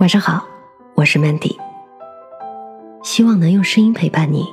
[0.00, 0.44] 晚上好，
[0.94, 1.56] 我是 Mandy，
[3.04, 4.44] 希望能用声音陪伴你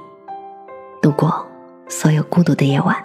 [1.02, 1.46] 度过
[1.90, 2.96] 所有孤独的夜晚。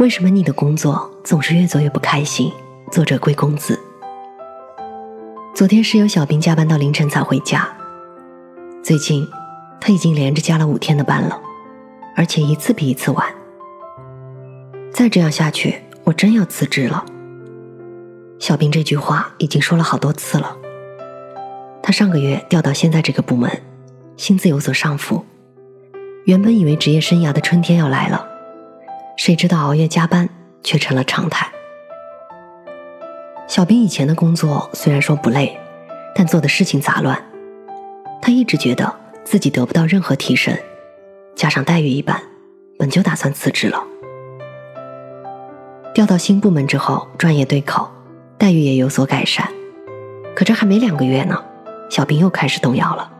[0.00, 2.52] 为什么你的工作总是越做越不开心？
[2.90, 3.78] 作者贵公子。
[5.54, 7.68] 昨天室友小兵加班到凌晨才回家，
[8.82, 9.24] 最近
[9.80, 11.40] 他已经连着加了五天的班了，
[12.16, 13.32] 而且一次比一次晚。
[14.92, 17.04] 再这样下去，我真要辞职了。
[18.40, 20.56] 小兵这句话已经说了好多次了。
[21.82, 23.62] 他上个月调到现在这个部门，
[24.16, 25.24] 薪资有所上浮。
[26.24, 28.26] 原本以为职业生涯的春天要来了，
[29.18, 30.26] 谁知道熬夜加班
[30.62, 31.52] 却成了常态。
[33.46, 35.58] 小兵以前的工作虽然说不累，
[36.14, 37.22] 但做的事情杂乱。
[38.22, 40.56] 他一直觉得自己得不到任何提升，
[41.36, 42.22] 加上待遇一般，
[42.78, 43.84] 本就打算辞职了。
[45.92, 47.90] 调到新部门之后，专业对口。
[48.40, 49.46] 待遇也有所改善，
[50.34, 51.44] 可这还没两个月呢，
[51.90, 53.12] 小兵又开始动摇了。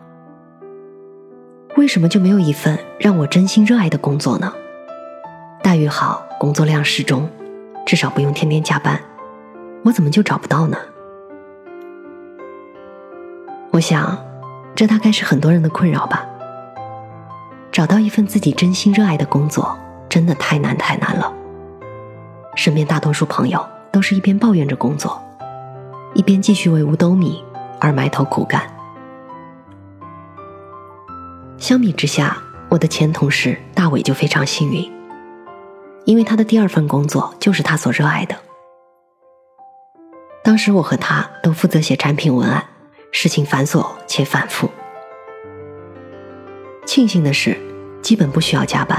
[1.76, 4.50] 为什么就没有一份让我真心热爱的工作呢？
[5.62, 7.28] 待遇好，工作量适中，
[7.84, 8.98] 至少不用天天加班，
[9.84, 10.78] 我怎么就找不到呢？
[13.72, 14.16] 我想，
[14.74, 16.26] 这大概是很多人的困扰吧。
[17.70, 19.76] 找到一份自己真心热爱的工作，
[20.08, 21.30] 真的太难太难了。
[22.54, 23.62] 身边大多数朋友。
[23.92, 25.20] 都是一边抱怨着工作，
[26.14, 27.44] 一边继续为五斗米
[27.80, 28.62] 而埋头苦干。
[31.58, 32.36] 相比之下，
[32.68, 34.90] 我的前同事大伟就非常幸运，
[36.04, 38.36] 因为他的第二份工作就是他所热爱的。
[40.42, 42.64] 当时我和他都负责写产品文案，
[43.12, 44.70] 事情繁琐且反复。
[46.86, 47.56] 庆幸的是，
[48.02, 48.98] 基本不需要加班，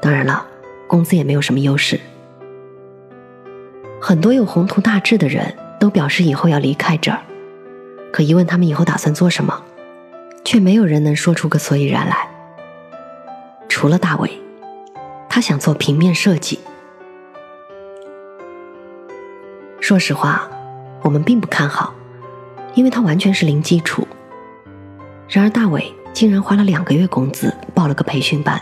[0.00, 0.46] 当然了，
[0.88, 2.00] 工资也没有什么优势。
[4.04, 7.20] 很多有宏图大志的人都表示以后要离开这儿，
[8.12, 9.62] 可一问他们以后打算做什么，
[10.44, 12.28] 却没有人能说出个所以然来。
[13.68, 14.28] 除了大伟，
[15.28, 16.58] 他想做平面设计。
[19.80, 20.50] 说实话，
[21.02, 21.94] 我们并不看好，
[22.74, 24.08] 因为他完全是零基础。
[25.28, 28.60] 然而大伟竟然花了两个月工资报了个培训班，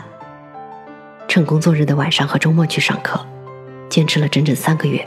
[1.27, 3.19] 趁工作日的晚上和周末去上课，
[3.89, 5.03] 坚持了整整三个月。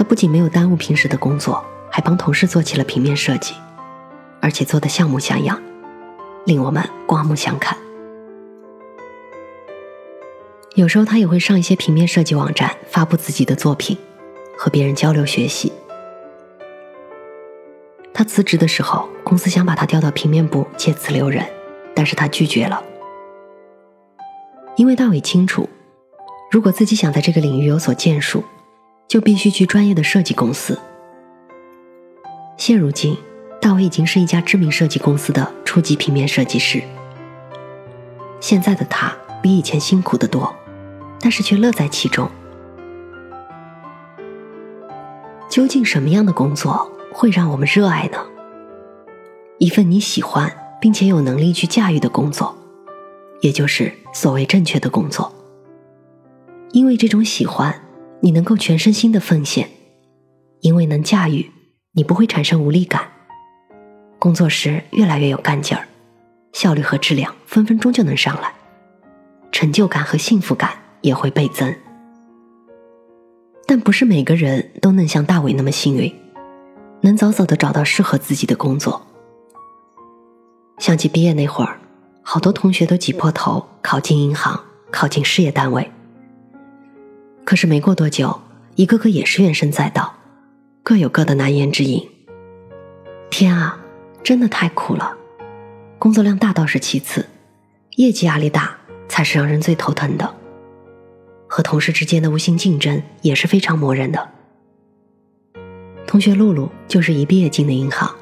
[0.00, 3.52] 他不仅没有耽误平时的工作，还帮同事做起了平面设计，
[4.40, 5.60] 而且做的像模像样，
[6.46, 7.76] 令我们刮目相看。
[10.74, 13.94] 有时候他也会上一些平面设计网站发布自己的作品，
[14.56, 15.70] 和别人交流学习。
[18.14, 21.44] 他辞职的时候，公司想把他调到平面部借此留人，
[21.94, 22.82] 但是他拒绝了，
[24.76, 25.68] 因为大伟清楚，
[26.50, 28.42] 如果自己想在这个领域有所建树。
[29.10, 30.78] 就必须去专业的设计公司。
[32.56, 33.16] 现如今，
[33.60, 36.80] 大伟已经是一家知名设计公司的初级平面设计师。
[38.38, 39.12] 现在的他
[39.42, 40.54] 比以前辛苦得多，
[41.18, 42.30] 但是却乐在其中。
[45.48, 48.24] 究竟什么样的工作会让我们热爱呢？
[49.58, 52.56] 一份你喜欢并且有能力去驾驭的工作，
[53.40, 55.32] 也就是所谓正确的工作。
[56.70, 57.74] 因为这种喜欢。
[58.22, 59.68] 你能够全身心的奉献，
[60.60, 61.50] 因为能驾驭，
[61.92, 63.10] 你不会产生无力感。
[64.18, 65.88] 工作时越来越有干劲儿，
[66.52, 68.52] 效率和质量分分钟就能上来，
[69.50, 70.70] 成就感和幸福感
[71.00, 71.74] 也会倍增。
[73.66, 76.12] 但不是每个人都能像大伟那么幸运，
[77.00, 79.00] 能早早的找到适合自己的工作。
[80.78, 81.80] 想起毕业那会儿，
[82.22, 85.90] 好多同学都挤破头考进银行，考进事业单位。
[87.44, 88.40] 可是没过多久，
[88.76, 90.14] 一个个也是怨声载道，
[90.82, 92.08] 各有各的难言之隐。
[93.28, 93.80] 天啊，
[94.22, 95.16] 真的太苦了！
[95.98, 97.26] 工作量大倒是其次，
[97.96, 98.76] 业绩压力大
[99.08, 100.34] 才是让人最头疼的。
[101.48, 104.30] 和同事之间的无形竞争也是非常磨人的。
[106.06, 108.14] 同学露露就是一毕业进的银行，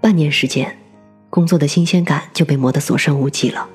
[0.00, 0.76] 半年时间，
[1.30, 3.68] 工作的新鲜感就被磨得所剩无几了。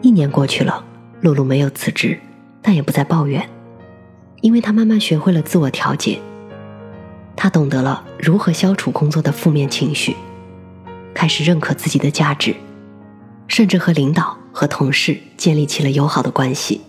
[0.00, 0.84] 一年过去了，
[1.20, 2.18] 露露没有辞职。
[2.62, 3.46] 但也不再抱怨，
[4.40, 6.18] 因为他慢慢学会了自我调节。
[7.34, 10.14] 他懂得了如何消除工作的负面情绪，
[11.12, 12.54] 开始认可自己的价值，
[13.48, 16.80] 甚至和领导和同事建立起了友好的关系。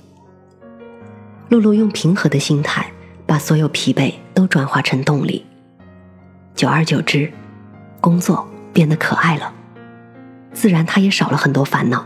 [1.49, 2.91] 露露用平和的心态，
[3.25, 5.45] 把所有疲惫都转化成动力。
[6.55, 7.31] 久而久之，
[7.99, 9.51] 工作变得可爱了，
[10.51, 12.05] 自然他也少了很多烦恼。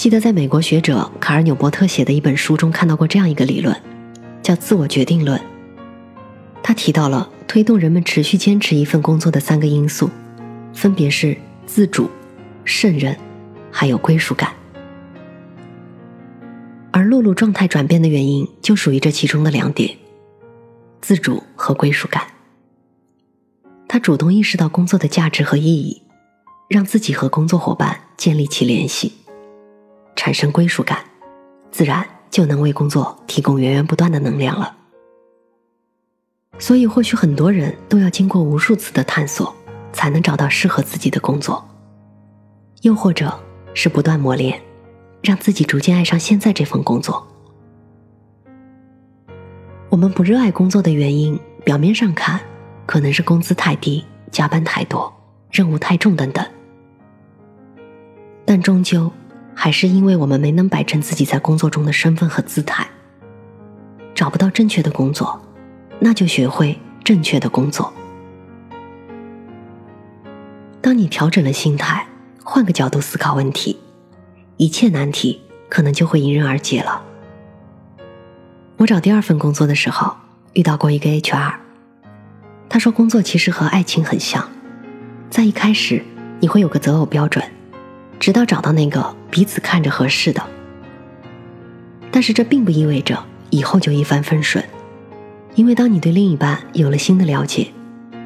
[0.00, 3.76] 记得在美国学者卡尔纽伯特写的一本书中看到过这样一个理论，
[4.42, 5.38] 叫自我决定论
[6.62, 10.08] 他提到了推动人们持续坚持一份工作的三个因素，
[10.72, 11.36] 分别是
[11.66, 12.08] 自主、
[12.64, 13.14] 胜任，
[13.70, 14.50] 还有归属感。
[16.92, 19.98] 而露露状态转变的原因，就属于这其中的两点：
[21.02, 22.22] 自主和归属感。
[23.86, 26.00] 他主动意识到工作的价值和意义，
[26.68, 29.12] 让自己和工作伙伴建立起联系，
[30.20, 31.02] 产生归属感，
[31.70, 34.76] 自然就能为工作提供源源不断的能量了。
[36.58, 39.56] 所以，或许很多人都要经过无数次的探索，
[39.94, 41.66] 才能找到适合自己的工作，
[42.82, 43.32] 又或者
[43.72, 44.60] 是不断磨练，
[45.22, 47.26] 让自己逐渐爱上现在这份工作。
[49.88, 52.38] 我们不热爱工作的原因，表面上看
[52.84, 55.10] 可能是工资太低、加班太多、
[55.50, 56.46] 任务太重等等，
[58.44, 59.10] 但终究
[59.54, 62.88] 还是因为我们没能摆正自己在工作中的身份和姿态，
[64.14, 65.40] 找不到正确的工作。
[66.00, 67.92] 那就学会正确的工作。
[70.80, 72.06] 当你调整了心态，
[72.42, 73.78] 换个角度思考问题，
[74.56, 77.02] 一切难题可能就会迎刃而解了。
[78.78, 80.16] 我找第二份工作的时候，
[80.54, 81.52] 遇到过一个 HR，
[82.70, 84.48] 他说工作其实和爱情很像，
[85.28, 86.02] 在一开始
[86.40, 87.44] 你会有个择偶标准，
[88.18, 90.42] 直到找到那个彼此看着合适的。
[92.10, 94.64] 但是这并不意味着以后就一帆风顺。
[95.54, 97.72] 因为当你对另一半有了新的了解，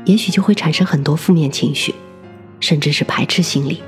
[0.04, 1.94] 也许就会产生很多负面情绪，
[2.60, 3.82] 甚至是排斥心理。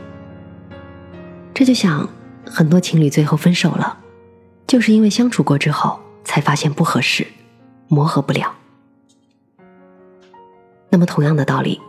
[1.52, 2.08] 这就像
[2.44, 3.98] 很多情侣最后分手了，
[4.66, 7.26] 就是因为相处过之后才发现不合适，
[7.88, 8.54] 磨合不了。
[10.88, 11.80] 那么同样的道理，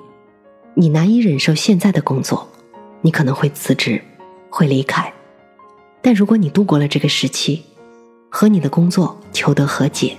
[0.73, 2.49] 你难以忍受现在的工作，
[3.01, 4.01] 你可能会辞职，
[4.49, 5.13] 会离开。
[6.07, 7.61] 但如果你度过了这个时期，
[8.29, 10.15] 和你的工作求得和解。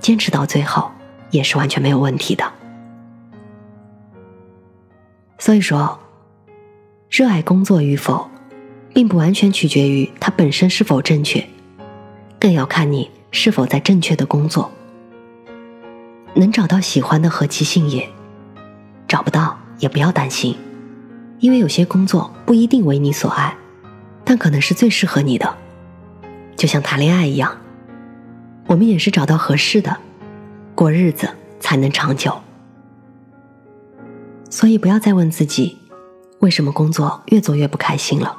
[0.00, 0.90] 坚持到最后
[1.30, 2.44] 也是完全没有问题的。
[5.38, 5.96] 所以说，
[7.08, 8.28] 热爱工作与否，
[8.92, 11.48] 并不完全取决于它本身是否正确，
[12.40, 14.72] 更要看你是否在正确的工作。
[16.34, 18.08] 能找到喜欢的和其兴业，
[19.06, 20.56] 找不到也不要担心，
[21.38, 23.56] 因为有些工作不一定为你所爱，
[24.24, 25.56] 但可能是最适合你的。
[26.56, 27.58] 就像谈恋爱一样。
[28.66, 29.98] 我们也是找到合适的，
[30.74, 31.28] 过日子
[31.58, 32.40] 才能长久。
[34.48, 35.78] 所以不要再问自己，
[36.38, 38.38] 为什么工作越做越不开心了。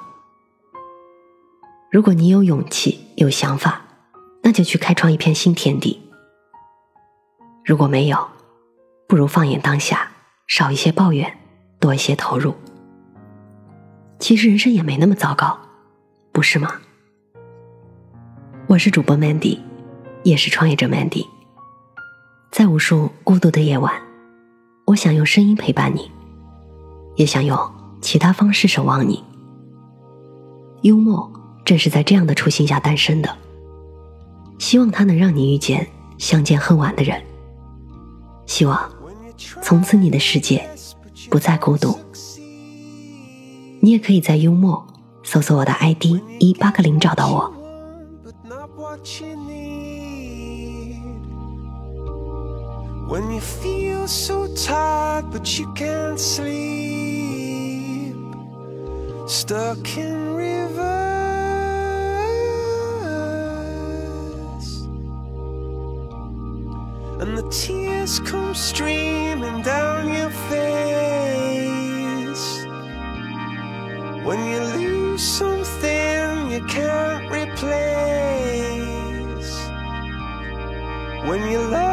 [1.91, 3.81] 如果你有勇气、有想法，
[4.41, 6.01] 那就去开创一片新天地。
[7.65, 8.27] 如果没有，
[9.07, 10.11] 不如放眼当下，
[10.47, 11.37] 少一些抱怨，
[11.79, 12.55] 多一些投入。
[14.19, 15.59] 其实人生也没那么糟糕，
[16.33, 16.81] 不是吗？
[18.65, 19.59] 我是主播 Mandy。
[20.23, 21.27] 也是创业者 Mandy，
[22.49, 23.93] 在无数孤独的夜晚，
[24.85, 26.09] 我想用声音陪伴你，
[27.17, 27.59] 也想用
[28.01, 29.21] 其他方式守望你。
[30.83, 31.29] 幽默
[31.65, 33.37] 正是在这样的初心下诞生的，
[34.59, 35.85] 希望它能让你遇见
[36.17, 37.21] 相见恨晚的人。
[38.45, 38.89] 希望
[39.61, 40.65] 从此你的世界
[41.29, 41.99] 不再孤独。
[43.81, 44.87] 你也可以在幽默
[45.22, 47.52] 搜索我的 ID 一八个零找到我。
[53.08, 58.14] When you feel so tired but you can't sleep
[59.26, 61.08] Stuck in reverse
[67.20, 69.81] And the tears come streaming down
[81.59, 81.92] Love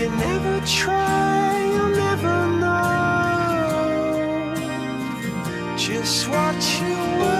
[0.00, 3.36] you never try, you'll never know
[5.76, 7.39] just what you were.